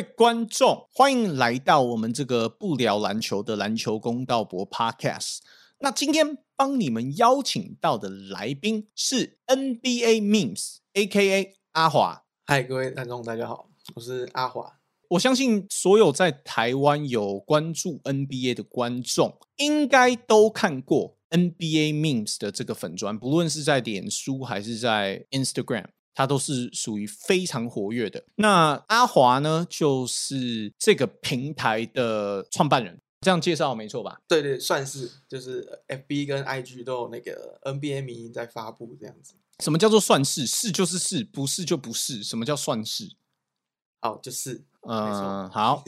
[0.00, 5.40] 位观众，欢迎来到我们这个不聊篮球的篮球公道博 Podcast。
[5.80, 12.24] 那今天帮你们邀请到的来宾是 NBA Memes，A.K.A 阿华。
[12.46, 14.78] 嗨，各位观众，大家好，我是阿华。
[15.08, 25.88] 我相信所有在台湾有关注 NBA 的观众，应该都看过 NBA Memes 的这个粉砖，不论是在脸书还是在 Instagram。
[26.20, 28.22] 它都是属于非常活跃的。
[28.34, 34.20] 那阿华呢，就是这个平台的创办人，这样介绍没错吧？
[34.28, 39.32] 对对，算是，就是 F B 跟 I G 都有那个 N B A 名音在发布这样子。
[39.60, 40.46] 什么叫做算是？
[40.46, 42.22] 是就是是，不是就不是。
[42.22, 43.10] 什么叫算是？
[44.00, 44.64] 好，就是。
[44.88, 45.84] 嗯，好。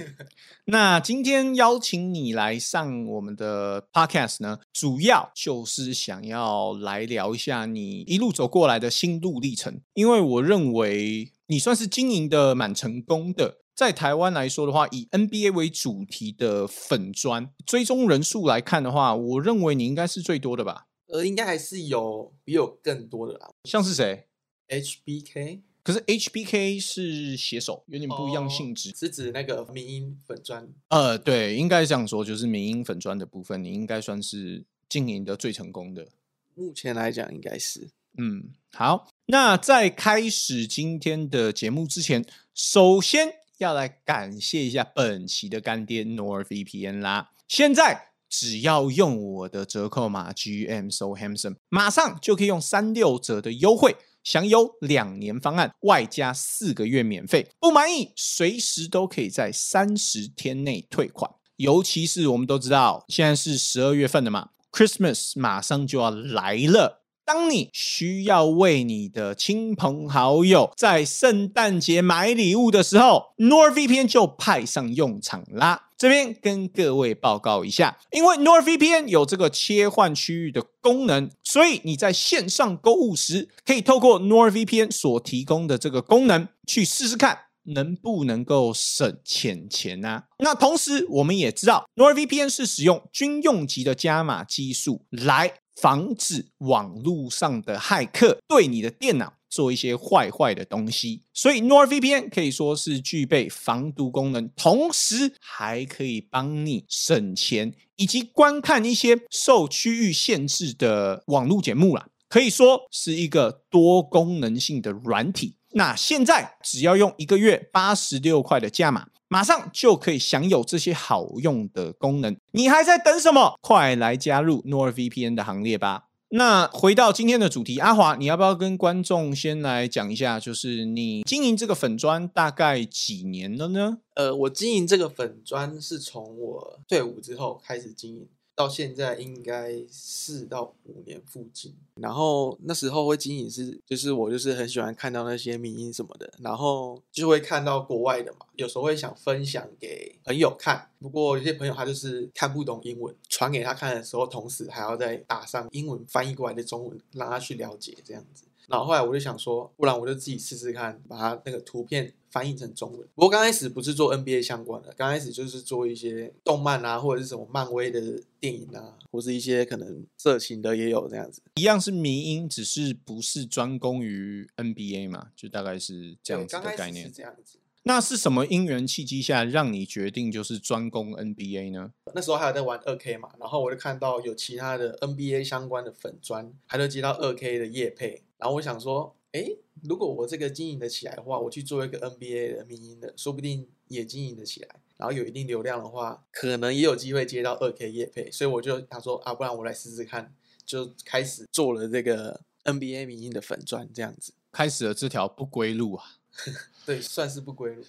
[0.67, 9.81] 那今天邀请你来上我们的 podcast 呢，主要就是想要来聊一下你一路走过来的心路历程。
[9.95, 20.89] 因为我认为你算是经营的蛮成功的，在台湾来说的话，以 NBA 为主题的粉砖追踪人数来看的话，我认为你应该是最多的吧？
[21.07, 23.49] 呃，应该还是有比有更多的啦。
[23.65, 24.29] 像是谁
[24.69, 25.63] ？HBK。
[25.83, 30.69] 可是 HBK 是写手，有点不一样性质，是指那个民音粉砖。
[30.89, 36.07] 呃，对，应该这样说，就是民音粉砖的部分，你应该算是经营的最成功的。
[36.55, 37.89] 目前来讲，应该是。
[38.19, 42.25] 嗯，好，那在开始今天的节目之前，
[42.55, 47.31] 首先要来感谢一下本期的干爹 NordVPN 啦。
[47.49, 53.97] 现在只要用我的折扣码 GM So Handsome，马上就可以用三六折的优惠。
[54.23, 61.31] 享有两年方案，外加四个月免费，不满意随时都可以在三十天内退款。
[61.57, 67.02] 尤其是我们都知道，现在是十二月份了嘛，Christmas 马上就要来了。
[67.25, 75.89] 当你需要为你的亲朋好友在圣诞节买礼物的时候，NordVPN 就派上用场啦。
[75.97, 90.25] 这边跟各位报告一下，因为 NordVPN 有这个切换区域的功能，所以你在线上购物时，可以透过 NordVPN 所提供的这个功能去试试看，能不能够省钱钱呢？
[90.41, 95.55] 那同时，我们也知道 NordVPN 是使用军用级的加码技术来。
[95.83, 115.57] 防止网络上的骇客对你的电脑做一些坏坏的东西，所以 NordVPN 可以说是具备防毒功能，同时还可以帮你省钱以及观看一些受区域限制的网络节目啦，可以说是一个多功能性的软体。
[115.75, 119.09] 那现在只要用一个月八十六块的价码。
[119.33, 123.55] 马上就可以享有这些好用的功能，你还在等什么？
[123.63, 126.09] 快来加入 NorVPN 的行列吧！
[126.29, 134.01] 那回到今天的主题，阿华，你要不要跟观众先来讲一下，就是你经营这个粉砖大概几年了呢？
[134.17, 138.29] 呃，我经营这个粉砖是从我退伍之后开始经营。
[138.55, 158.45] 到现在应该四到五年附近，然后那时候会经营是，就是我就是很喜欢看到那些名音什么的，然后就会看到国外的嘛，有时候会想分享给朋友看，不过有些朋友他就是看不懂英文，传给他看的时候，同时还要再打上英文翻译过来的中文，让他去了解这样子。
[158.73, 163.07] 然后后来我就想说，不然我就自己试试看，把它那个图片翻译成中文。
[163.15, 168.01] 不过刚开始不是做 NBA 相关的，刚开始就是做一些动漫啊，或者是什么漫威的
[168.41, 171.43] 电影啊，或是一些可能色情的也有这样子。
[171.57, 177.13] 一样是迷音，只是不是专攻于 NBA 嘛，就大概是这样子的概念。
[177.13, 177.59] 这样子。
[177.85, 181.93] 那是什么因缘契机下让你决定就是专攻 NBA 呢？
[182.15, 189.45] 那时候还有在玩二 K 嘛，然后我就看到有其他的 NBA 相关的粉砖，还能接到二 K 的业配，然后我想说，哎，
[189.83, 200.33] 如果我这个经营的起来的话，我去做一个 NBA 的民营的，说不定也经营的起来，然后有一定流量的话，可能也有机会接到二 K 业配，所以我就他说啊，不然我来试试看，
[200.65, 206.05] 就开始做了这个 NBA 民营的粉砖，这样子开始了这条不归路啊。
[206.87, 207.85] 对，算是不归路。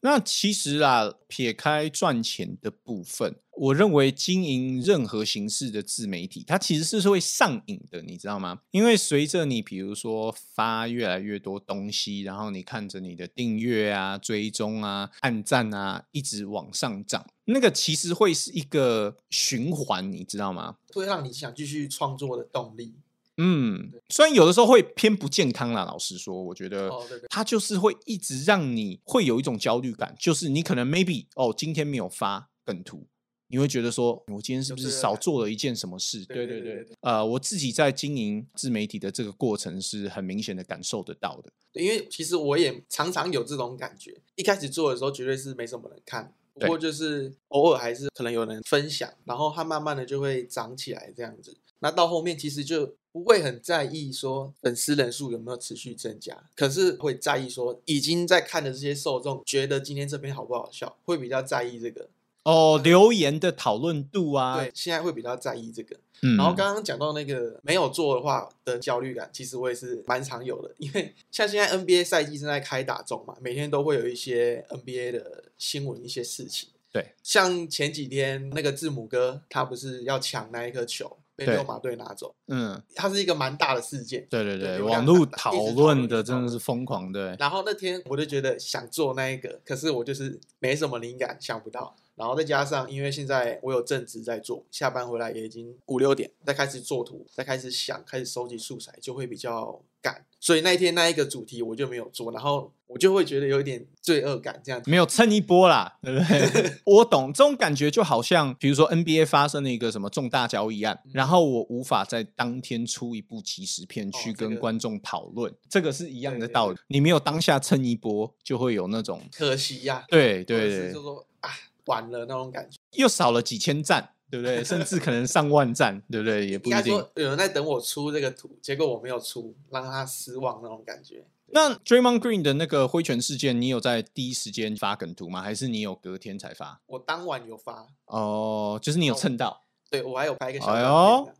[0.00, 8.60] 那其实啊，撇开赚钱的部分，我认为经营任何形式的自媒体，它其实是会上瘾的，你知道吗？
[8.70, 20.76] 因为随着你比如说发越来越多东西，然后你看着你的订阅啊、追踪啊、按赞啊，一直往上涨，那个其实会是一个循环，你知道吗？
[20.92, 22.94] 会让你想继续创作的动力。
[23.38, 26.90] 嗯，虽然有的时候会偏不健康啦，老实说，我觉得
[27.28, 33.06] 它就是会一直让你会有一种焦虑感，就是你可能 maybe 哦，今天没有发梗图，
[33.48, 36.24] 你会觉得说，我今天是不是少做了一件什么事？
[36.24, 41.52] 对对对呃，我自己在经营自媒体的这个过程是很明显的感受得到的。
[41.72, 44.18] 对，因为其实我也常常有这种感觉。
[44.34, 51.54] 一开始做的时候，绝对是没什么人看，不对过就是偶尔还是可能有人分享，然后它慢慢的就会长起来这样子。
[51.80, 62.10] 那到后面其实就不会很在意说粉丝人数有没有持续增加，可是会在意说已经在看的这些受众觉得今天这篇好不好笑，会比较在意这个。
[62.42, 65.96] 哦，留言的讨论度啊，对，现在会比较在意这个。
[66.20, 76.68] 嗯，然后刚刚讲到那个没有做的话的焦虑感，其实我也是蛮常有的，因为 像现在 NBA 赛季正在开打中嘛，每天都会有一些 NBA 的新闻、一些事情。
[76.92, 84.26] 对，像前几天那个字母哥，他不是要抢那一颗球，被对六马队拿走，嗯，它是一个蛮大的事件。
[84.30, 91.94] 对对对，网络讨讨论论的真的是疯狂，对，然后那天我就觉得想做那一个，可是我就是没什么灵感，想不到。
[92.16, 100.24] 然后再加上，因为现在我有正职在做，下班回来也已经五六点，再开始做图，再开始想，开始收集素材，就会比较赶。
[100.38, 104.88] 所以那一天那一个主题我就没有做，然后我就会觉得有一点罪恶感，这样子。
[104.88, 106.72] 没有蹭一波啦，对不对？
[106.86, 116.78] 我懂这种感觉，就好像比如说 NBA 发生了一个什么重大交易案，嗯然后我无法在当天出一部即时片哦去跟观众讨论，这个是一样对对对的道理。
[116.86, 121.50] 你没有当下蹭一波，就会有那种可惜呀、对对对是就，说啊，
[121.86, 122.78] 完了那种感觉。
[122.92, 124.62] 又少了几千赞，对不对？
[124.64, 126.46] 甚至可能上万赞，对不对？
[126.46, 127.10] 也不一定说。
[127.14, 131.26] 有人在等我出这个图，结果我没有出，让他失望那种感觉。
[131.48, 135.40] 那 Draymond Green 的那个挥拳事件，你有在第一时间发梗图吗？
[135.40, 136.80] 还是你有隔天才发？
[136.86, 141.34] 我当晚有发，哦，就是你有哦蹭到，对我还有拍一个小哎呦照片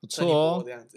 [0.00, 0.96] 不错哦这，样子。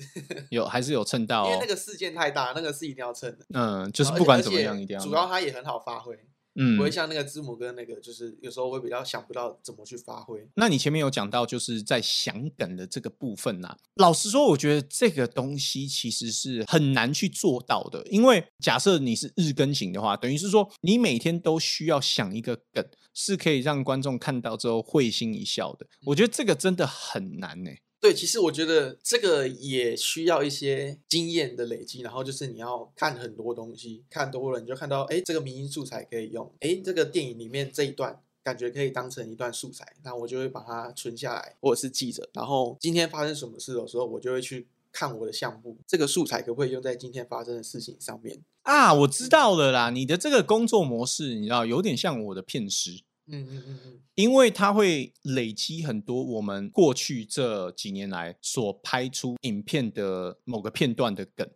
[0.49, 1.67] 有还是有蹭到哦 因为那。
[1.67, 3.45] 个事件太大，那个是一定要蹭的。
[3.53, 6.17] 嗯，就是不管怎么且样，一定要主要他也很好发挥，
[6.55, 10.47] 嗯不会像那个字母哥那个，就是有时候会比较想不到怎么去发挥。
[10.55, 25.85] 那你前面有讲到，就是在想梗的这个部分呐、老实说，我觉得这个东西其实是很难去做到的，因为假设你是日更型的话，等于是说你每天都需要想一个梗，是可以让观众看到之后会心一笑的。
[26.05, 27.71] 我觉得这个真的很难呢、
[28.05, 48.39] 对，其实我觉得这个也需要一些经验的累积，然后就是你要看很多东西，看多了你就看到，哎，这个民音素材可以用，哎，这个电影里面这一段感觉可以当成一段素材，那我就会把它存下来，或者是记着，然后今天发生什么事的时候，我就会去看我的相簿，这个素材可不可以用在今天发生的事情上面？
[48.61, 53.01] 啊，我知道了啦，你的这个工作模式，你知道有点像我的片师。
[53.27, 61.49] 嗯嗯嗯嗯，因为它会累积很多我们过去这几年来所拍出影片的某个片段的梗，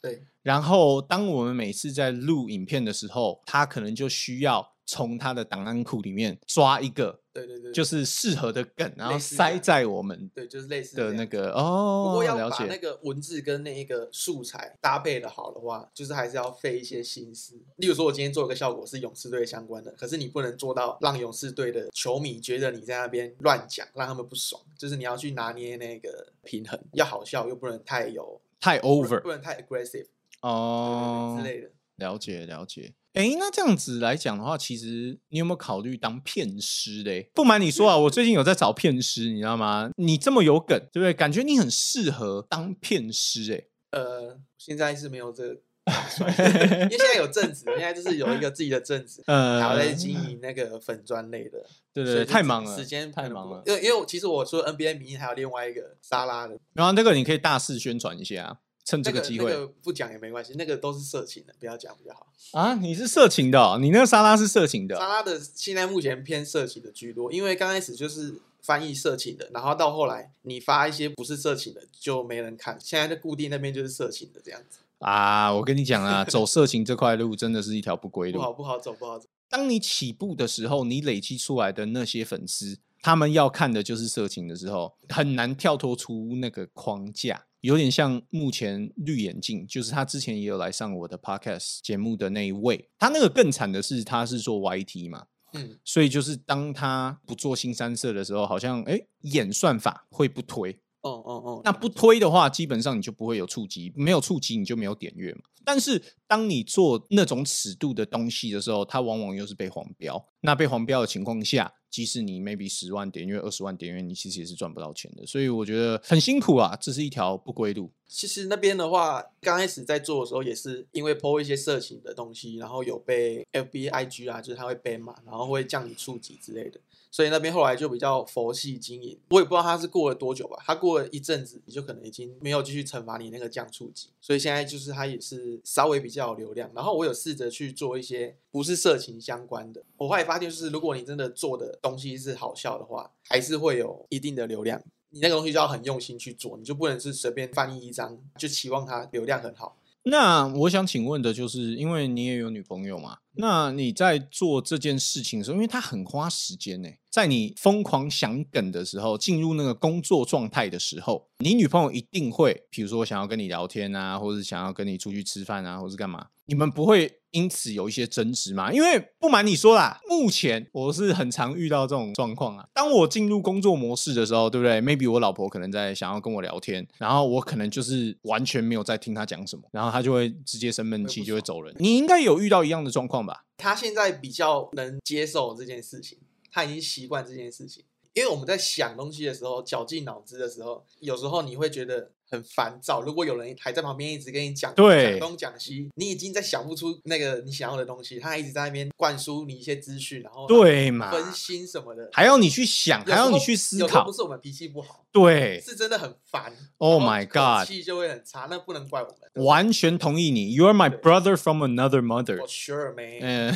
[0.00, 17.54] 对，然后当我们每次在录影片的时候，它可能就需要从它的档案库里面抓一个对对对，就是适合的梗，然后塞在我们对，就是类似的那个哦不哦，过要了把那解，个文字跟那一个素材搭配的好的话，就是还是要费一些心思。
[17.76, 24.60] 例如说，我今天做一个效果是勇士队相关的，可是你不能做到让勇士队的球迷觉得你在那边乱讲，让他们不爽。
[24.78, 30.06] 就是你要去拿捏那个平衡，要好笑又不能太有太 over 不能太 aggressive
[30.40, 31.70] 哦之类的。
[31.96, 32.92] 了解了解。
[33.16, 37.30] 诶，那这样子来讲的话，其实你有没有考虑当片师嘞？
[37.34, 39.90] 不瞒你说啊，我最近有在找片师，你知道吗？
[39.96, 41.14] 你这么有梗，对不对？
[41.14, 43.68] 感觉你很适合当片师，诶。
[43.92, 49.22] 呃，现在是没有这个，因为现在有正职，现在就是有一个自己的正职。
[49.26, 51.64] 呃，还要在经营那个粉砖类的，
[51.94, 53.62] 对对太忙了，时间太忙了。
[53.64, 62.28] 因为因为其实我说 NBA 迷还有另外一个沙拉的，然后那个你可以大肆宣传一下啊，趁这那个个机会、那个不讲也没关系，那个都是色情的，不要讲比较好。
[62.52, 62.74] 啊。
[62.74, 75.52] 你是色情的、哦，你那个沙拉是色情的哦、沙拉的现在目前偏色情的居多，因为刚开始就是翻译色情的，然后到后来你发一些不是色情的就没人看，现在就固定那边就是色情的这样子， 啊。
[75.52, 78.38] 我跟你讲啊， 走色情这块路真的是一条不归路。
[78.38, 79.26] 不好不好走不好走。
[79.48, 87.46] 当你起步的时候，你累积出来的那些粉丝，他们要看的就是色情的时候，很难跳脱出那个框架。
[87.66, 100.70] 有点像目前绿眼镜，就是他之前也有来上我的 podcast 节目的那一位，他那个更惨的是他是做 YT 嘛，嗯，所以就是当他不做新三色的时候，好像哎演算法会不推，
[101.00, 105.40] 哦哦哦，那不推的话，基本上你就不会有触及，没有触及你就没有点阅嘛。
[105.64, 110.24] 但是当你做那种尺度的东西的时候，它往往又是被黄标。
[110.42, 115.24] 那被黄标的情况下，即使你 maybe 十万点阅、二十万点阅，你其实也是赚不到钱的。
[115.24, 117.90] 所以我觉得很辛苦啊，这是一条不归路。
[118.06, 126.78] 其实那边的话，刚开始在做的时候，也是因为 PO 一些色情的东西，然后有被 FB、IG 啊，就是他会 ban 嘛，然后会降你触及之类的，
[127.16, 129.18] 所以那边后来就比较佛系经营。
[129.30, 136.70] 我也不知道他是过了多久吧，他过了一阵子，你就可能已经没有继续惩罚你那个降触及，所以现在就是他也是稍微比较有流量。
[136.74, 144.82] 然后我有试着去做一些不是色情相关的，我后来发现就是如果你真的做的东西是好笑的话，还是会有一定的流量。
[145.08, 149.78] 你那个东西就要很用心去做，你就不能是随便翻译一张就期望它流量很好。
[150.02, 153.20] 那我想请问的就是，因为你也有女朋友嘛？
[153.36, 166.26] 那你在做这件事情的时候，因为它很花时间呢，在你疯狂想梗的时候，进入那个工作状态的时候，你女朋友一定会，比如说想要跟你聊天啊，或者想要跟你出去吃饭啊，或是干嘛？
[166.48, 168.72] 你们不会因此有一些争执吗？
[168.72, 172.64] 因为不瞒你说啦，目前我是很常遇到这种状况啊。
[172.72, 181.74] 当我进入工作模式的时候，对不对？Maybe 我老婆可能在想要跟我聊天，然后我可能就是完全没有在听她讲什么，然后她就会直接生闷气，就会走人。
[181.80, 183.44] 你应该有遇到一样的状况吧？
[183.56, 186.18] 他现在比较能接受这件事情，
[186.52, 187.84] 他已经习惯这件事情。
[188.14, 192.12] 因为我们在想东西的时候，绞尽脑汁的时候，有时候你会觉得。
[192.28, 193.00] 很烦躁。
[193.02, 204.04] 如果有人还在旁边一直跟你讲讲东讲西，你已经在想不出那个你想要的东西，他还一直在那边灌输你一些资讯，然后对嘛分心什么的，还要你去想，还要你去思考。
[204.04, 206.52] 不是我们脾气不好，对，是真的很烦。
[206.76, 209.46] Oh my god，气就会很差，那不能怪我们。
[209.46, 210.52] 完全同意你。
[210.52, 212.38] You are my brother from another mother。
[212.46, 213.20] Sure, man。
[213.22, 213.54] 嗯，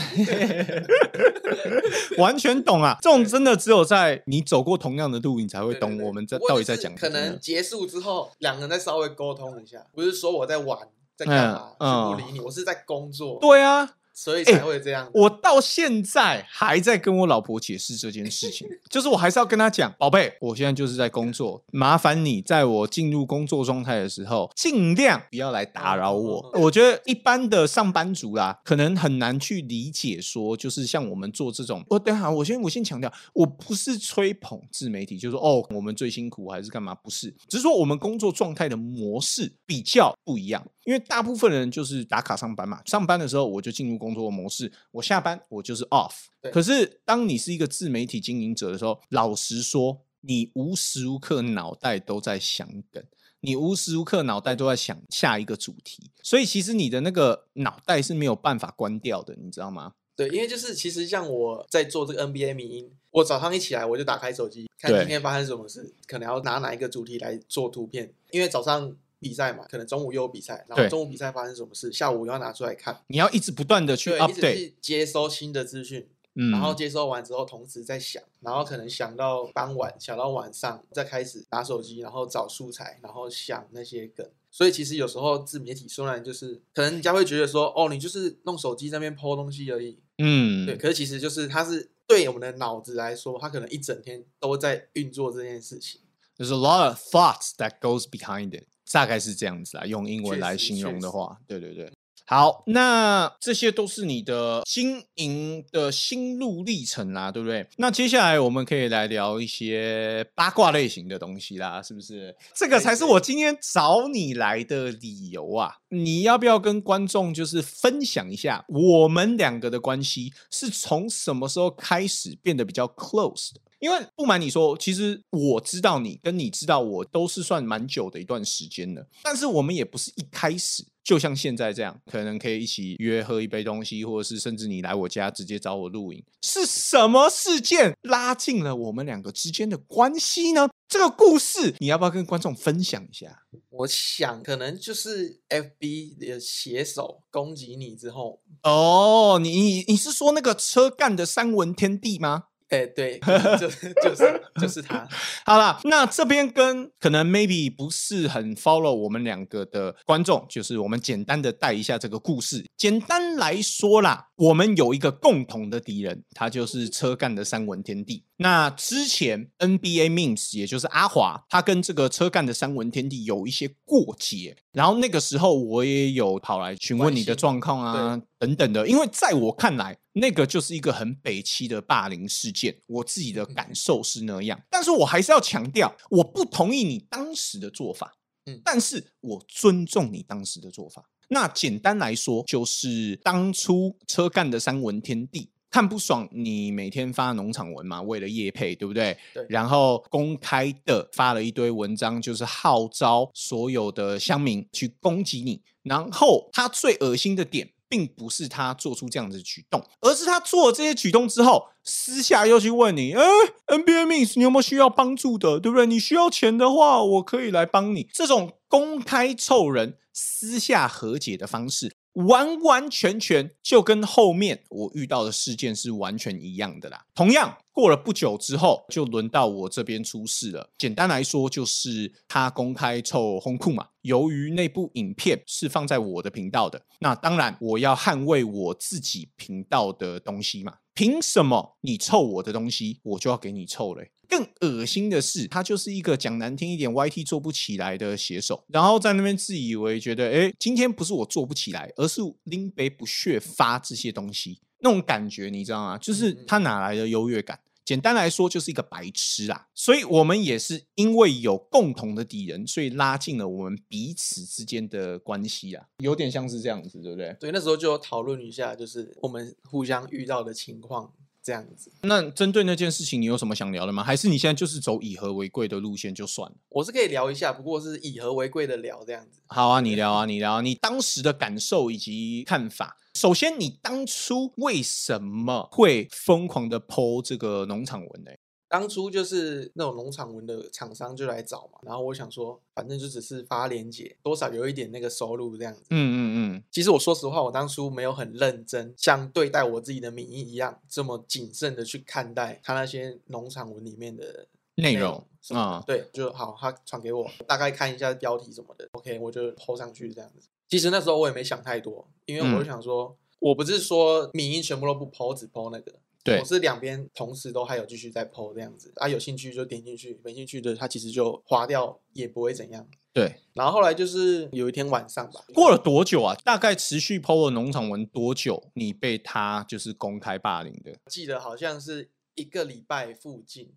[2.17, 2.97] 完全懂啊。
[3.03, 6.95] 这种真的只有在你走过同样的路，你才会懂我们在到底在讲。
[6.95, 8.55] 可能结束之后两。
[8.55, 10.79] 个人再稍微沟通一下，不是说我在玩，
[11.17, 12.41] 在干嘛，就不理你。
[12.41, 13.39] 我是在工作。
[13.41, 13.95] 对啊。
[14.23, 15.11] 所以才会这样。
[15.15, 26.51] 我到现在还在跟我老婆解释这件事情， 就是我还是要跟她讲，宝贝，我现在就是在工作，麻烦你在我进入工作状态的时候，尽量不要来打扰我。
[26.53, 31.83] 我觉得一般的上班族啦，可能很难去理解，说就是像我们做这种。
[31.89, 36.95] 我等下，我先我先强调，我不是吹捧自媒体，就是说哦，我们最辛苦还是干嘛？
[36.95, 40.63] 不是，只是说我们工作状态的模式比较不一样。
[40.91, 46.11] 因为大部分人就是打卡上班嘛，上班的时候我就进入工作模式，我下班我就是 off。
[46.51, 53.01] 可是当你是一个自媒体经营者的时候，老实说，你无时无刻脑袋都在想梗，
[53.39, 59.93] 你无时无刻脑袋都在想下一个主题，所以其实你的那个脑袋是没有办法关掉的，你知道吗？
[60.17, 68.97] 对，因为就是其实像我在做这个 NBA 迷音，我早上一起来我就打开手机看今天发生什么事，可能要拿哪一个主题来做图片，因为早上。
[69.21, 73.03] 比赛嘛，可能中午又有比赛，然后中午比赛发生什么事，下午又要拿出来看。
[73.09, 84.29] 你要一直不断的去 update，接收新的资讯，嗯然后接收完之后，同时在想，然后可能想到傍晚，想到晚上，再开始拿手机，然后找素材，然后想那些梗。
[84.51, 90.77] 所以其实有时候自媒体虽然就是，可能人家会觉得说，哦，你就是弄手机在那边抛东西而已，嗯，对。
[90.77, 96.01] 可是其实就是它是对我们的脑子来说，它可能一整天都在运作这件事情。
[96.37, 98.65] There's a lot of thoughts that goes behind it.
[98.93, 101.91] 大概是这样子啊，用英文来形容的话，对对对。
[102.27, 107.67] 好，那这些都是你的经营的心路历程啦，对不对？
[107.79, 112.33] 那接下来我们可以来聊一些八卦类型的东西啦，是不是？
[112.55, 115.79] 这个才是我今天找你来的理由啊！
[115.89, 123.61] 你要不要跟观众就是分享一下，我们两个的关系是从什么时候开始变得比较 close 的？
[123.81, 136.23] 因为不瞒你说，其实我知道你跟你知道我都是算蛮久的一段时间了，但是我们也不是一开始就像现在这样，可能可以一起约喝一杯东西，或者是甚至你来我家直接找我录影。
[136.43, 140.69] 是什么事件拉近了我们两个之间的关系呢？
[140.87, 143.45] 这个故事你要不要跟观众分享一下？
[143.71, 152.45] 我想可能就是 F B 的携手攻击你之后，哦，你你你是说那个车干的三文天地吗？
[152.71, 153.19] 哎，对，
[153.59, 155.07] 就是就是就是他。
[155.45, 162.65] 好了，那这边跟可能 maybe 不是很 follow 我们两个的观众，就是我们简单的带一下这个故事。
[162.77, 168.25] 简单来说啦，我们有一个共同的敌人，他就是车干的三文天地。
[168.37, 191.09] 那之前 NBA memes 也就是阿华，他跟这个车干的三文天地有一些过节，然后那个时候我也有跑来询问你的状况啊，等等的，因为在我看来，那个就是一个很北七的霸凌事件，我自己的感受是那样，但是我还是要强调，我不同意你当时的做法，嗯，但是我尊重你当时的做法。
[191.29, 195.51] 那简单来说，就是当初车干的三文天地。
[195.71, 199.17] 看不爽你每天发农场文嘛，为了业配，对不对？
[199.33, 205.63] 对然后公开的发了一堆文章，就是号召所有的乡民去攻击你。
[205.85, 213.23] 然后他最恶心的点，并不是他做出这样子举动，而是他做了这些举动之后，私下又去问你，哎
[213.67, 215.87] ，NBA Miss，你有没有需要帮助的，对不对？
[215.87, 218.09] 你需要钱的话，我可以来帮你。
[218.13, 221.97] 这种公开凑人、私下和解的方式。
[222.15, 227.07] 完完全全就跟后面我遇到的事件是完全一样的啦。
[227.15, 230.71] 同样过了不久之后，就轮到我这边出事了。
[230.77, 233.89] 简单来说，就是他公开臭红裤嘛。
[234.03, 240.75] 由于那部影片是放在我的频道的，那当然我要捍卫我自己频道的东西嘛。
[240.95, 244.11] 凭什么你臭我的东西，我就要给你臭嘞？
[244.31, 255.99] 更恶心的是，他就是一个讲难听一点，YT 做不起来的写手，然后在那边自以为觉得，哎，今天不是我做不起来，而是林北不屑发这些东西，那种感觉你知道吗？
[255.99, 257.59] 就是他哪来的优越感？
[257.83, 259.67] 简单来说，就是一个白痴啊！
[259.75, 267.37] 所以我们也是因为有共同的敌人，所以拉近了我们彼此之间的关系啊，有点像是这样子，对不对？
[267.41, 271.13] 对，那时候就讨论一下，就是我们互相遇到的情况。
[271.43, 274.05] 这样子，那针对那件事情，你有什么想聊的吗？
[274.05, 276.57] 还是你现在就是走以和为贵的路线就算了？
[276.69, 279.41] 我是可以聊一下，不过是以和为贵的聊这样子。
[279.47, 282.99] 好啊，你聊啊，你聊，你当时的感受以及看法。
[283.15, 288.31] 首先，你当初为什么会疯狂的剖这个农场文呢？
[288.71, 295.81] 当初就是那种农场文的厂商就来找嘛，然后我想说，反正就只是发链接，多少有一点那个收入这样子。
[295.91, 296.63] 嗯嗯嗯。
[296.71, 304.47] 其实我说实话，我当初没有很认真，像对待我自己的名义一样，这么谨慎的去看待他那些农场文里面的
[304.77, 305.83] 内容啊。
[305.85, 310.47] 对，就好，他传给我，大概看一下标题什么的，OK，我就抛上去这样子。
[310.69, 315.93] 其实那时候我也没想太多，因为我就想说，我不是说名义全部都不抛，只抛那个。
[316.27, 322.87] 我是两边同时都还有继续在 PO 这样子啊，有兴趣就点进去，没兴趣的他其实就划掉也不会怎样。
[323.13, 326.37] 对，然后后来就是有一天晚上吧，过了多久啊？
[326.45, 328.71] 大概持续 PO 了农场文多久？
[328.75, 330.95] 你被他就是公开霸凌的？
[331.07, 333.73] 记得好像是一个礼拜附近。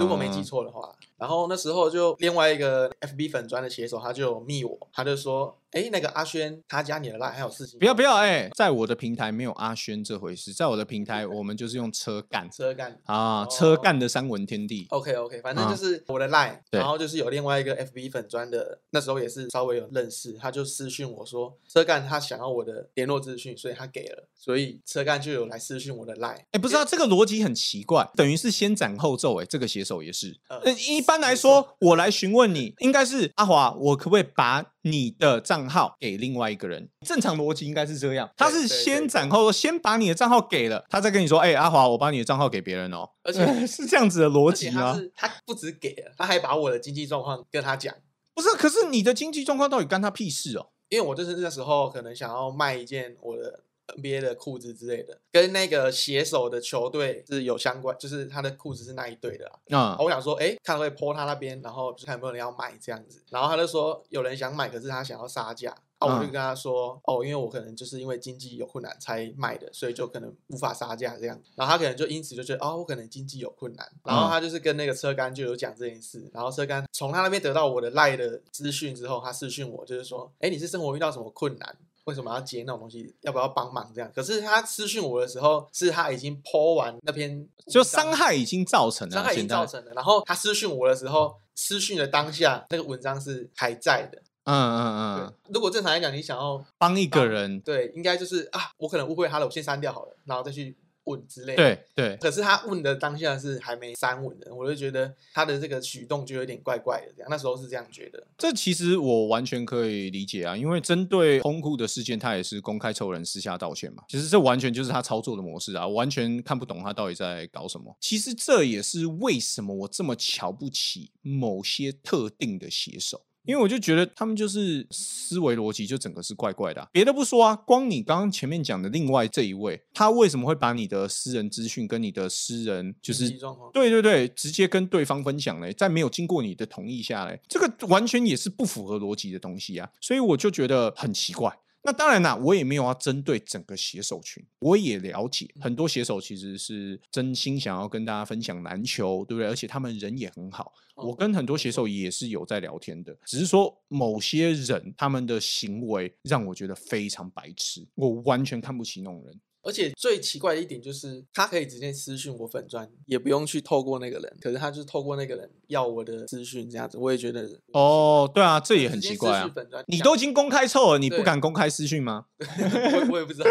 [0.00, 14.86] 如果没记错的话，然后那时候就另外一个 FB 粉砖的写手，他就密我，他就说：“哎，那个阿轩他加你的 line 还有事情。”不要不要，哎，在我的平台没有阿轩这回事，在我的平台 我们就是用车干车干啊，车干的三文天地。
[14.90, 26.42] OK OK，反正就是我的 line，然后就是有另外一个 FB 粉砖的，那时候也是稍微有认识，他就私讯我说车干他想要我的联络资讯，所以他给了，所以车干就有来私讯我的 line。
[26.52, 29.68] 哎，不知道这个逻辑很奇怪，等于是先斩后奏，哎，这个。
[29.68, 36.90] 写手也是，呃，一般来说，我来询问你，应该是阿华，我可不可以把你的账号给另外一个人？
[37.06, 44.94] 正常逻辑应该是这样，他是先斩后，先把你的账号给了，他再跟你说，哎，阿华，我把你的账号给别人哦，而且 是这样子的逻辑啊？
[45.14, 47.94] 他不止给了，他还把我的经济状况跟他讲，
[48.34, 48.50] 不是？
[48.50, 50.68] 可是你的经济状况到底干他屁事哦？
[50.90, 53.64] 因为我就是那时候可能想要卖一件我的。
[53.96, 59.96] NBA 的裤子之类的，跟那个携手的球队是有相关，就是他的裤子是那一队的啊。
[59.98, 63.22] 我想说，哎，看会泼他那边，然后看有没有人要买这样子。
[63.30, 65.74] 然后他就说有人想买，可是他想要杀价。
[65.98, 71.36] 啊，我就跟他说，哦，因为我可能就是因为经济有困难才卖的，所以就可能无法杀价这样。
[71.56, 73.84] 然后他可能就因此就觉得，哦，我可能经济有困难。
[74.04, 76.30] 然后他就是跟那个车干就有讲这件事。
[76.32, 81.76] 然后车干从他那边得到我的赖的资讯之后，他私讯我，就是说，哎，你是生活遇到什么困难？
[82.08, 83.14] 为什么要接那种东西？
[83.20, 84.10] 要不要帮忙这样？
[84.14, 89.92] 可是他私讯我的时候，是他已经泼完那篇，就伤害已经造成了，伤害已经造成了。
[89.94, 94.22] 然后他私讯我的时候，私讯的当下，那个文章是还在的。
[94.44, 95.34] 嗯嗯嗯。
[95.50, 100.74] 如果正常来讲，你想要帮一个人，对，应该就是啊，我可能误会他了，我先删掉好了，然后再去。
[101.08, 108.26] 问之类的，对对，可是他问的当下是还没三稳的，我就觉得他的这个举动就有点怪怪的，这样那时候是这样觉得。
[108.36, 117.96] 这其实我完全可以理解啊，因为针对空库的事件，他也是公开抽人私下道歉嘛，其实这完全就是他操作的模式啊，完全看不懂他到底在搞什么。
[118.00, 123.22] 其实这也是为什么我这么瞧不起某些特定的写手。
[123.48, 133.30] 因为我就觉得他们就是思维逻辑就整个是怪怪的，别的不说啊，光你刚刚前面讲的另外这一位，他为什么会把你的私人资讯跟你的私人就是
[133.72, 141.50] 对对对，直接跟对方分享嘞，在没有经过你的同意下嘞，这个完全也是不符合逻辑的东西啊，所以我就觉得很奇怪。
[141.88, 149.48] 那当然啦，我也没有要针对整个写手群，我也了解很多写手其实是真心想要跟大家分享篮球，对不对？
[149.48, 159.40] 而且他们人也很好，我跟很多写手也是有在聊天的，只是说某些人他们的行为让我觉得非常白痴，我完全看不起那种人。
[159.62, 169.50] 而且最奇怪的一点就是，他可以直接私讯我粉钻，也不用去透过那个人，可是他就是透过那个人要我的资讯这样子，我也觉得哦，对啊，这也很奇怪啊
[169.86, 172.26] 你都已经公开臭了，你不敢公开私讯吗？
[172.38, 173.50] 我我也不知道，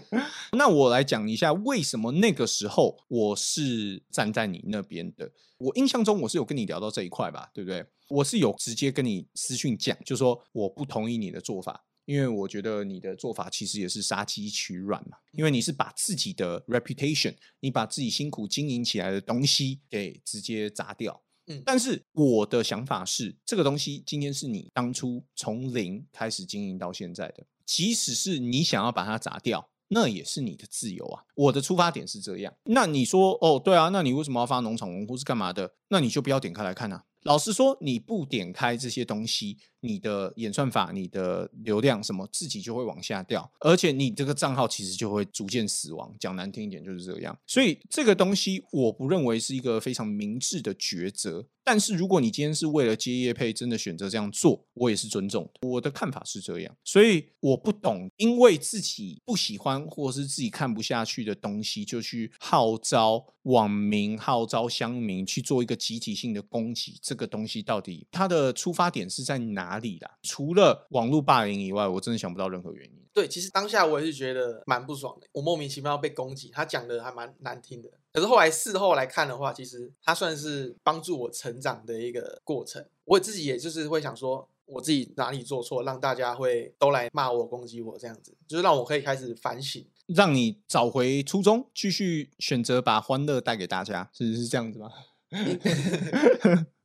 [0.56, 5.30] 那我来讲一下为什么那个时候我是站在你那边的。
[5.58, 7.82] 我印象中我是有跟你聊到这一块吧，对不对？
[8.10, 21.22] 我是有直接跟你私讯讲，就说我不同意你的做法，因为我觉得你的做法其实也是杀鸡取卵嘛，因为你是把自己的 reputation，你把自己辛苦经营起来的东西给直接砸掉。
[21.48, 31.22] 嗯但是我的想法是，这个东西今天是你当初从零开始经营到现在的，即使是你想要把它砸掉，那也是你的自由啊。
[31.36, 32.52] 我的出发点是这样。
[32.64, 35.74] 那你说，哦，对啊，那你为什么要发农场文或是干嘛的？
[35.88, 37.04] 那你就不要点开来看啊。
[37.22, 46.14] 老实说，你不点开这些东西，你的演算法、你的流量什么，自己就会往下掉，而且你这个账号其实就会逐渐死亡。
[46.18, 47.36] 讲难听一点就是这样。
[47.46, 51.46] 所以这个东西，我不认为是一个非常明智的抉择。
[51.68, 55.50] 但是如果你今天是为了接业配，真的选择这样做，我也是尊重。
[55.62, 67.00] 我的看法是这样，所以我不懂，因为自己不喜欢或是自己看不下去的东西，就去号召网民、号召乡民去做一个集体性的攻击。
[67.02, 70.18] 这个东西到底它的出发点是在哪里啦？
[70.22, 72.92] 除了网络霸凌以外，我真的想不到任何原因。
[73.12, 77.90] 对，其实当下我也是觉得蛮不爽的，我莫名其妙被攻击，他讲的还蛮难听的。
[78.12, 82.86] 可是后来事后来看的话，其实他算是帮助我成长的一个过程。
[83.04, 89.86] 我自己也就是会想说，我自己哪里做错，让大家会都来骂我、攻击我这样子，就是让我可以开始反省。
[90.08, 94.90] 让你找回初衷，继续选择把欢乐带给大家，是是这样子吗？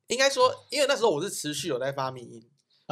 [0.08, 2.44] 应该说，因为那时候我是持续有在发迷音，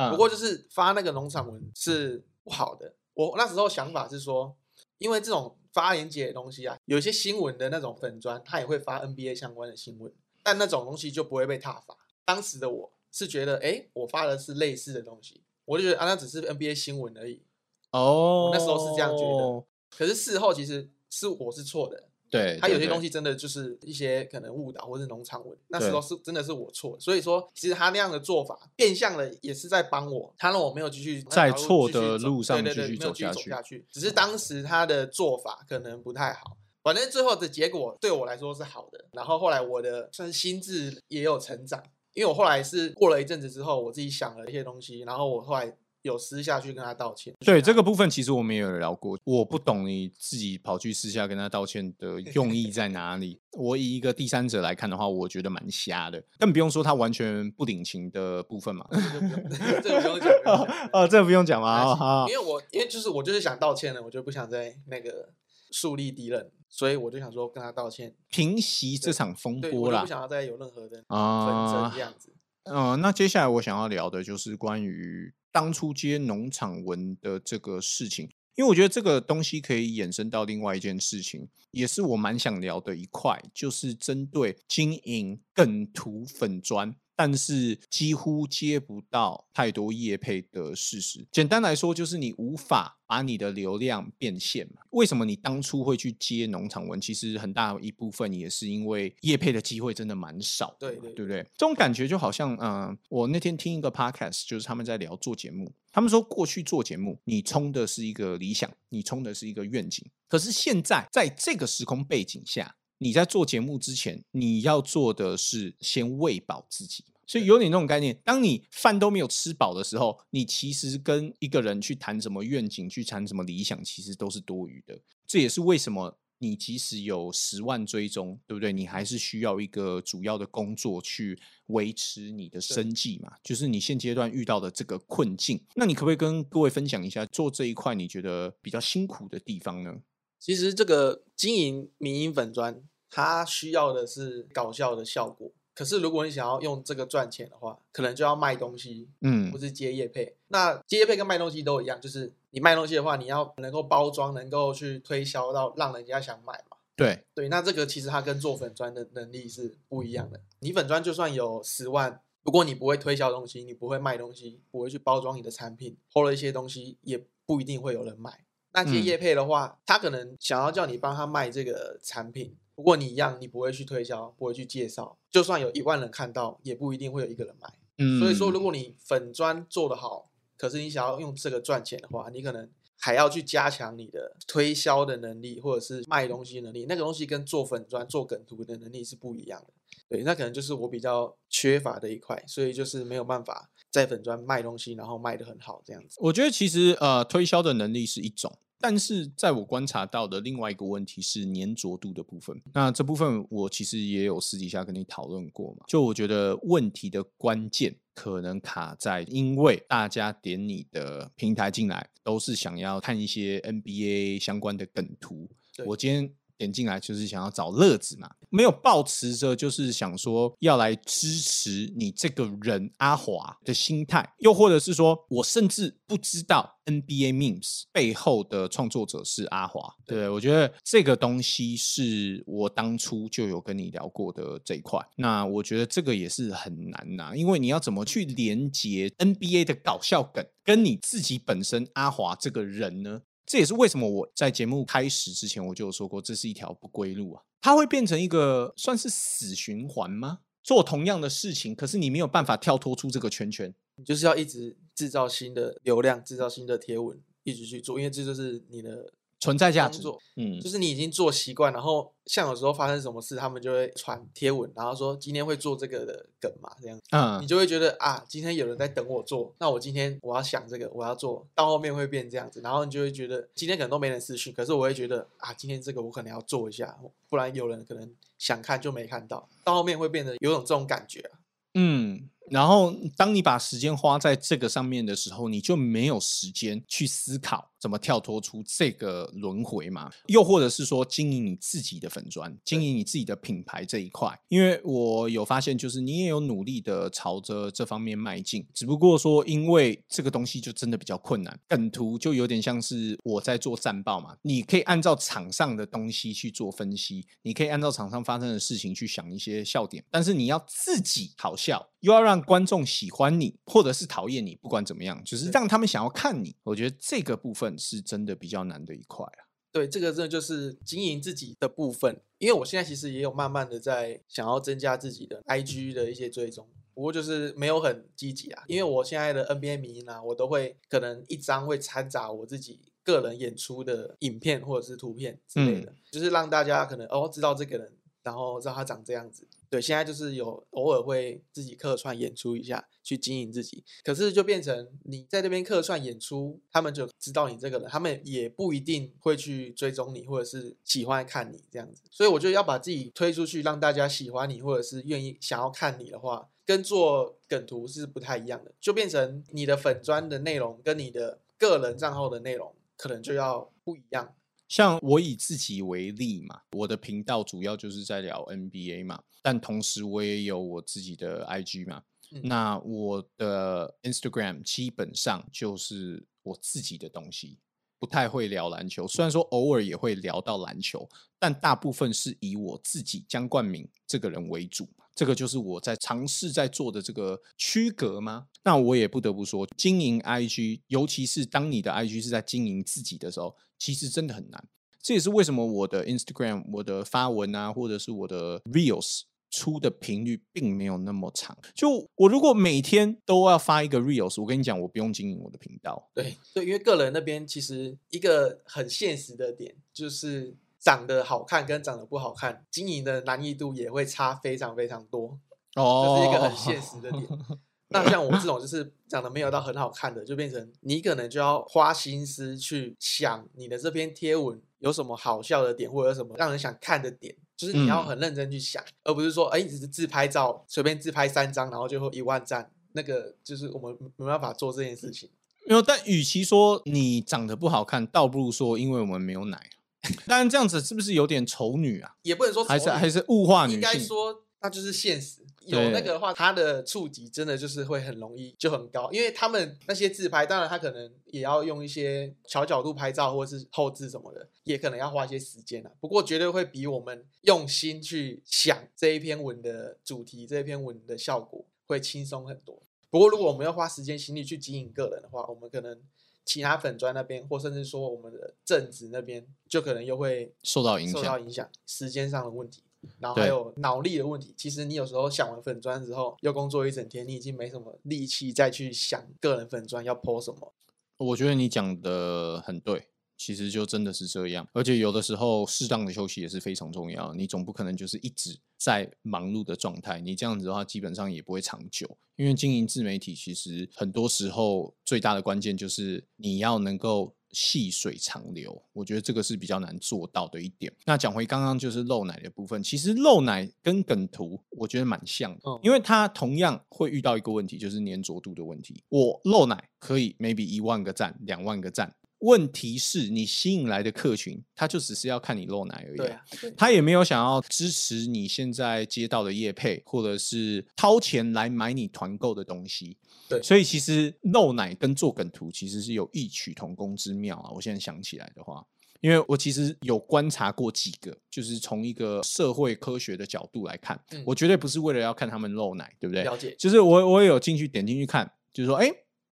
[0.04, 2.96] 啊不过就是发那个农场文是不好的。
[3.14, 4.56] 我那时候想法是说，
[4.98, 11.98] 因为这种发连接的东西啊，有一些新闻的那种粉砖，它也会发 NBA 相关的新闻，但那种东西就不会被踏伐。
[12.24, 17.44] 当时的我是觉得，哎，我发的是类似的东西，我就觉得啊，那只是 NBA 新闻而已。
[17.92, 36.58] 哦，那时候是这样觉得可是事后其实是我是错的，对，他有些东西真的就是一些可能误导或是农场文，那时候是真的是我错，所以说其实他那样的做法变相的也是在帮我，他让我没有继续在错的路上继续走下去，只是当时他的做法可能不太好。
[36.82, 47.34] 反正最后的结果对我来说是好的，然后后来我的算是心智也有成长，因为我后来是过了一阵子之后，我自己想了一些东西，然后我后来有私下去跟他道歉。
[47.40, 49.18] 对这个部分，其实我们也有聊过。
[49.24, 53.40] 我不懂你自己跑去私下跟他道歉的用意在哪里。
[53.52, 56.24] 我以一个第三者来看的话，我觉得蛮瞎的。
[56.38, 58.86] 更不用说他完全不领情的部分嘛。
[58.92, 60.32] 这个不用讲，
[60.94, 61.80] 哦，这个不用讲嘛。
[61.80, 65.30] 没关系哦因，为我因为就是我就是想道歉了，我就不想再那个
[65.72, 70.08] 树立敌人，所以我就想说跟他道歉，平息这场风，波啦我不。
[70.08, 72.34] 想要再有任何的纷啊争这样子。
[72.72, 86.96] 嗯、那接下来我想要聊的就是关于当初接农场文的这个事情，因为我觉得这个东西可以衍生到另外一件事情，也是我蛮想聊的一块，就是针对经营梗图粉砖。
[87.20, 91.28] 但是几乎接不到太多业配的事实。
[91.34, 94.84] 简单来说，就是你无法把你的流量变现嘛。
[94.92, 97.02] 为什么你当初会去接农场文？
[97.02, 101.44] 其实很大一部分也是因为业配的机会真的蛮少的，对对对不对？
[101.58, 117.04] 这种感觉就好像，嗯、我那天听一个 podcast，就是他们在聊做节目，他们说过去做节目，你冲的是一个理想，你冲的是一个愿景，可是现在在这个时空背景下，你在做节目之前，你要做的是先喂饱自己。
[117.26, 125.00] 所以有点那种概念，当你饭都没有吃饱的时候，你其实跟一个人去谈什么愿景，去谈什么理想，其实都是多余的。
[125.28, 128.74] 这也是为什么你即使有十万追踪，对不对？
[128.74, 133.32] 你还是需要一个主要的工作去维持你的生计嘛。
[133.44, 139.96] 就是你现阶段遇到的这个困境，那你可不可以跟各位分享一下做这一块你觉得比较辛苦的地方呢？
[140.40, 145.52] 其实这个经营民营粉砖，它需要的是搞笑的效果。
[145.76, 150.36] 可是如果你想要用这个赚钱的话，可能就要卖东西，嗯不是接业配。
[150.50, 156.76] 那接业配跟卖东西都一样，就是你卖东西的话，你要能够包装，能够去推销到让人家想买嘛。
[156.98, 160.42] 对，对，那这个其实它跟做粉砖的能力是不一样的。
[160.60, 168.46] 你粉砖就算有十万，如果你不会推销东西，你不会卖东西，不会去包装你的产品，偷了一些东西，也不一定会有人买。
[168.74, 177.74] 那接嗯业配的话，他可能想要叫你帮他卖这个产品，不过你一样，你不会去推销，不会去介绍，就算有一万人看到，也不一定会有一个人买。
[177.98, 186.86] 嗯所以说，如果你粉砖做得好，可是你想要用这个赚钱的话，你可能还要去加强你的推销的能力，或者是卖东西能力。
[186.88, 189.74] 那个东西跟做粉砖、做梗图的能力是不一样的。
[190.08, 196.18] 对，那可能就是我比较缺乏的一块，所以就是没有办法在粉砖卖东西，然后卖的很好这样子。
[196.20, 198.58] 我觉得其实呃，推销的能力是一种。
[198.82, 202.62] 但是在我观察到的另外一个问题是粘着度的部分。
[202.74, 205.84] 那这部分我其实也有私底下跟你讨论过嘛。
[205.86, 215.50] 就我觉得问题的关键可能卡在，因为大家点你的平台进来都是想要看一些 NBA 相关的梗图。
[215.86, 216.34] 我今天。
[216.60, 229.82] 点进来就是想要找乐子嘛，没有抱持着就是想说要来支持你这个人阿华的心态，又或者是说我甚至不知道 NBA memes 背后的创作者是阿华。
[230.06, 235.00] 对我觉得这个东西是我当初就有跟你聊过的这一块。
[235.16, 243.22] 那我觉得这个也是很难呐，因为你要怎么去连接 NBA 的搞笑梗跟你自己本身阿华这个人呢？
[243.50, 247.42] 这也是为什么我在节目开始之前我就有说过，这是一条不归路啊！
[247.60, 250.42] 它会变成一个算是死循环吗？
[250.62, 259.12] 做同样的事情，可是你没有办法跳脱出这个圈圈，你就是要一直制造新的流量，制造新的贴文，一直去做，因为这就是你的。
[259.40, 260.02] 存在价值，
[260.36, 276.98] 嗯，就是你已经做习惯，然后像有时候发生什么事，他们就会传贴文，然后说今天会做这个的梗嘛，这样，嗯，你就会觉得啊，今天有人在等我做，那我今天我要想这个，我要做到后面会变这样子，然后你就会觉得今天可能都没人私讯，可是我会觉得啊，今天这个我可能要做一下，
[277.30, 281.40] 不然有人可能想看就没看到，到后面会变得有种这种感觉啊，
[281.76, 282.30] 嗯。
[282.52, 290.12] 然后，当你把时间花在这个上面的时候，你就没有时间去思考怎么跳脱出这个轮回嘛？
[290.28, 294.40] 又或者是说，经营你自己的粉砖，经营你自己的品牌这一块？
[294.50, 301.60] 因为我有发现，就是你也有努力的朝着这方面迈进，只不过说，因为这个东西就真的比较困难。
[301.68, 316.56] 梗图就有点像是我在做战报嘛，你可以按照场上的东西去做分析，你可以按照场上发生的事情去想一些笑点，但是你要自己好笑，又要让观众喜欢你，或者是讨厌你，不管怎么样，就是让他们想要看你。
[316.64, 319.50] 我觉得这个部分是真的比较难的一块啊。
[319.72, 322.22] 对，这个真的就是经营自己的部分。
[322.38, 328.64] 因为我现在其实也有慢慢的在想要增加自己的 IG 的一些追踪，不过就是没有很积极啊。
[328.68, 337.94] 因为我现在的 NBA 迷呢，我都会可能一张会掺杂我自己个人演出的影片或者是图片之类的，就是让大家可能哦知道这个人。
[338.22, 343.84] 然后知道他长这样子，对，现在就是有偶尔会自己客串演出一下，去经营自己。
[344.04, 352.02] 可是就变成你在那边客串演出，他们就知道你这个人，他们也不一定会去追踪你，或者是喜欢看你这样子。
[352.10, 358.74] 所以我觉得要把自己推出去，让大家喜欢你，或者是愿意想要看你的话，跟做梗图是不太一样的。
[358.80, 364.34] 就变成你的粉砖的内容跟你的个人账号的内容可能就要不一样。
[364.70, 372.04] 像我以自己为例嘛，我的频道主要就是在聊 NBA 嘛，但同时我也有我自己的 IG 嘛。
[372.44, 377.58] 那我的 Instagram 基本上就是我自己的东西，
[378.00, 379.08] 不太会聊篮球。
[379.08, 381.08] 虽然说偶尔也会聊到篮球，
[381.38, 384.88] 但大部分是以我自己江冠名这个人为主。
[385.14, 388.48] 这个就是我在尝试在做的这个区隔吗？
[388.64, 393.56] 那我也不得不说，经营 IG，尤其是当你的 IG 是在经营自己的时候。
[393.82, 394.68] 其实真的很难，
[395.02, 401.58] 这也是为什么我的 Instagram、我的发文啊，或者是我的 Reels 出的频率并没有那么长。
[401.74, 406.10] 就我如果每天都要发一个 Reels，我跟你讲，我不用经营我的频道。
[406.14, 415.40] 对对，因为个人那边其实一个很现实的点，就是长得好看跟长得不好看，经营的难易度也会差非常非常多。
[415.76, 417.28] 哦，这是一个很现实的点。
[417.92, 435.30] 那像我这种就是长得没有到很好看的，就变成你可能就要花心思去想你的这篇贴文有什么好笑的点，或者什么让人想看的点，就是你要很认真去想，而不是说哎，只是自拍照，随便自拍三张，然后最后一万赞，那个就是我们没办法做这件事情。
[435.68, 439.70] 没有，但与其说你长得不好看，倒不如说因为我们没有奶。
[440.26, 442.16] 当然这样子是不是有点丑女啊？
[442.22, 445.42] 也不能说还是还是物化女性，应该说那就是现实。
[445.66, 455.92] 有那个的话，他的触及真的就是会很容易就很高，因为他们那些自拍，当然他可能也要用一些小角度拍照或者是后置什么的，也可能要花一些时间啊。
[456.00, 462.82] 不过绝对会比我们用心去想这一篇文的主题、这一篇文的效果会轻松很多。
[463.12, 466.02] 不过如果我们要花时间心力去经营个人的话，我们可能
[466.46, 472.82] 其他粉砖那边，或甚至说我们的正职那边，就可能又会受到影响，受到影响，时间上的问题。
[473.20, 480.74] 然后还有脑力的问题，其实你有时候想完粉砖之后，又工作一整天，你已经没什么力气再去想个人粉砖要 po 什么。
[481.18, 483.08] 我觉得你讲的很对，
[483.38, 484.68] 其实就真的是这样。
[484.74, 487.34] 而且有的时候适当的休息也是非常重要。
[487.34, 492.18] 你总不可能就是一直在忙碌的状态，你这样子的话，基本上也不会长久。
[492.36, 497.36] 因为经营自媒体，其实很多时候最大的关键就是你要能够。
[497.52, 500.92] 细水长流，我觉得这个是比较难做到的一点。
[501.06, 509.04] 那讲回刚刚就是漏奶的部分，其实漏奶跟梗图我觉得蛮像的，因为它同样会遇到一个问题，就是粘着度的问题。
[509.10, 512.16] 我漏奶可以 maybe 一万个赞、两万个赞。
[512.40, 516.36] 问题是你吸引来的客群，他就只是要看你露奶而已，对，
[516.78, 523.18] 他也没有想要支持你现在接到的业配，或者是掏钱来买你团购的东西，
[523.50, 527.72] 对，所以其实露奶跟做梗图其实是有异曲同工之妙啊。
[527.76, 528.86] 我现在想起来的话，
[529.20, 536.44] 因为我其实有观察过几个，就是从一个社会科学的角度来看，我绝对不是为了要看他们露奶，对不对？
[536.44, 539.12] 了解，就是我我也有进去点进去看，就是说，哎。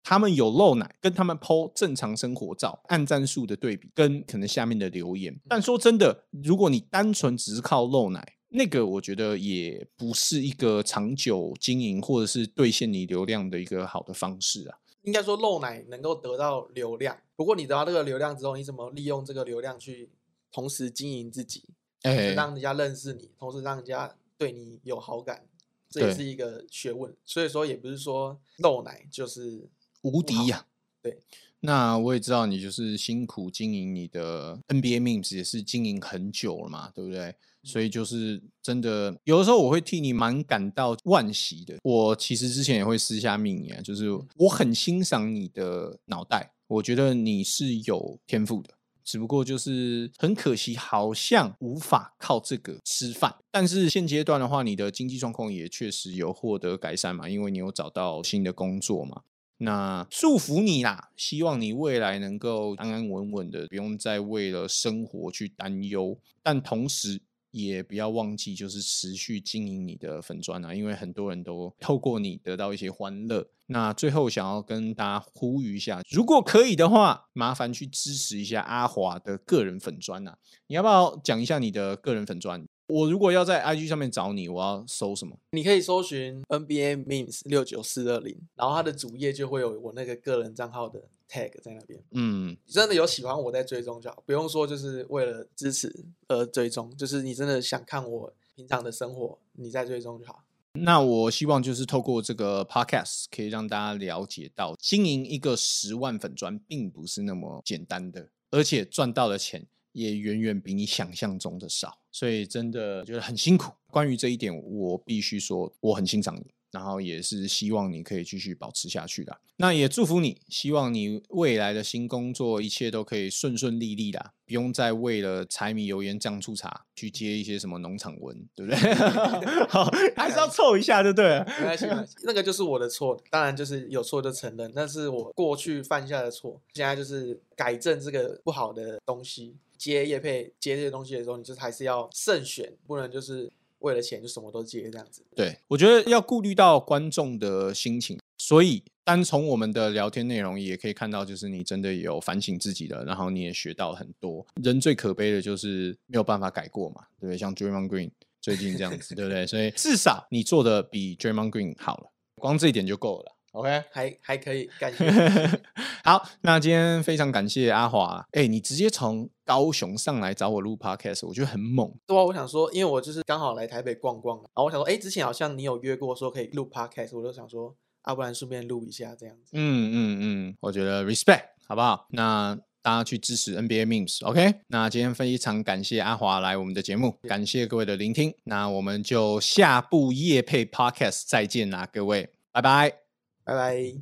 [0.09, 5.37] 他们有露奶，跟他们 PO 正常生活照，按赞数的对比，跟可能下面的留言。
[5.49, 14.77] 但说真的，如果你单纯只是靠露奶，那个我觉得也不是一个长久经营或者是兑现你流量的一个好的方式啊。
[15.01, 20.09] 应该说露奶能够得到流量，不过你得到这个流量之后，你怎么利用这个流量去
[20.53, 21.65] 同时经营自己，
[22.03, 25.45] 哎，让人家认识你，同时让人家对你有好感，
[25.89, 27.13] 这也是一个学问。
[27.25, 29.67] 所以说，也不是说露奶就是。
[30.07, 30.65] 无敌呀！
[31.01, 31.19] 对，
[31.59, 37.35] 那我也知道你就是辛苦经营你的 NBA Memes，也是经营很久了嘛，对不对？
[37.63, 41.75] 所以就是真的，有的时候我会替你蛮感到惋惜的。
[41.83, 48.69] 我其实之前也会私下命你啊，就是我很欣赏你的脑袋，我觉得你是有天赋的，
[49.03, 53.35] 只不过就是很可惜，好像无法靠这个吃饭。
[53.51, 59.23] 但是现阶段的话，你的经济状况也确实有获得改善嘛，因为你有找到新的工作嘛。
[59.59, 66.19] 那祝福你啦，希望你未来能够安安稳稳的，不用再为了生活去担忧。
[66.43, 73.47] 但同时也不要忘记，就是持续经营你的粉砖啊，因为很多人都透过你得到一些欢乐。
[73.65, 80.37] 那最后想要跟大家呼吁一下，如果可以的话，麻烦去支持一下阿华的个人粉砖啊。
[80.67, 82.65] 你要不要讲一下你的个人粉砖？
[82.87, 85.37] 我如果要在 IG 上面找你，我要搜什么？
[85.51, 92.01] 你可以搜寻 NBA Memes 六九四二零，然后它的主页就会有我那个个人账号的 tag 在那边。
[92.11, 95.93] 嗯，真的有喜欢我在追踪就好，不用说就是为了支持
[96.29, 100.43] 而追踪，就是你真的想看我平常的生活，你在追踪就好。
[100.71, 109.67] 那我希望就是透过这个 podcast 可以让大家了解到，经营一个十万粉砖并不是那么简单的，而且赚到的钱。
[109.93, 113.71] 也远远比你想象中的少，所以真的觉得很辛苦。
[113.91, 116.47] 关于这一点，我必须说我很欣赏你。
[116.69, 128.93] 然后也是希望你可以继续保持下去的，那也祝福你，希望你未来的新工作一切都可以顺顺利利的，不用再为了柴米油盐酱醋茶去接一些什么农场文，对不对？
[129.69, 131.55] 好，还是要凑一下就，对不对？
[131.59, 139.55] 没关系，那个就是我的错，当然就是有错就承认，那是我过去犯下的错，现在就是改正这个不好的东西。
[139.77, 143.51] 接叶配接这些东西的时候，你就还是要慎选，不能就是。
[143.79, 154.43] 为了钱就什么都接这样子，对我觉得要顾虑到观众的心情，所以单从我们的聊天内容也可以看到，就是你真的有反省自己的，然后你也学到很多。
[154.63, 157.37] 人最可悲的就是没有办法改过嘛，对不对？
[157.37, 158.09] 像 Draymond Green
[158.41, 159.45] 最近这样子，对不对？
[159.45, 162.11] 所以至少你做的比 Draymond Green 好了，
[162.41, 163.36] 光这一点就够了。
[163.57, 165.05] OK， 还还可以，感谢。
[166.03, 171.91] 好，那今天非常感谢阿华，哎，你直接从高雄上来找我录 Podcast，我觉得很猛。
[172.05, 177.75] 对啊，我想说，因为我就是刚好来台北逛逛，然后我想说，哎，之前好像你有约过说可以录 Podcast，我就想说，
[178.07, 179.51] 要不然顺便录一下这样子。
[179.53, 182.07] 嗯嗯嗯，我觉得 Respect，好不好？
[182.11, 184.61] 那大家去支持 NBA Memes，OK？
[184.67, 193.06] 那今天非常感谢阿华来我们的节目，感谢各位的聆听，那我们就下部夜配 Podcast 再见啦，各位，拜拜。
[193.47, 194.01] 拜拜。